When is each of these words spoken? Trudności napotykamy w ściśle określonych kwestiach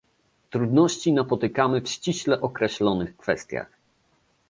Trudności 0.49 1.13
napotykamy 1.13 1.81
w 1.81 1.87
ściśle 1.89 2.41
określonych 2.41 3.17
kwestiach 3.17 3.67